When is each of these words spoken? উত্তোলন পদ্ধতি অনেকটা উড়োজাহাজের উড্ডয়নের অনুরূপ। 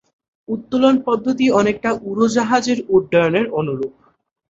উত্তোলন 0.47 0.95
পদ্ধতি 1.07 1.45
অনেকটা 1.59 1.89
উড়োজাহাজের 2.03 2.79
উড্ডয়নের 2.89 3.45
অনুরূপ। 3.59 3.93